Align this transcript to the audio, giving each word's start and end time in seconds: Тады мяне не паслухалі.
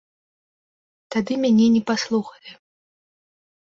Тады 1.17 1.33
мяне 1.43 1.65
не 1.77 1.81
паслухалі. 1.93 2.51